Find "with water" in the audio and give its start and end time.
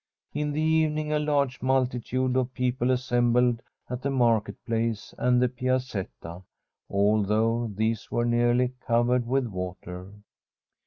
9.27-10.11